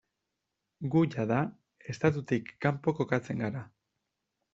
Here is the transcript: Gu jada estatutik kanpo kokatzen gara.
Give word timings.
Gu 0.93 1.01
jada 1.15 1.41
estatutik 1.93 2.49
kanpo 2.67 2.95
kokatzen 3.01 3.45
gara. 3.45 3.63